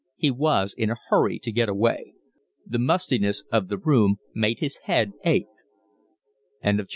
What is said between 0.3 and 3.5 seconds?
was in a hurry to get away. The mustiness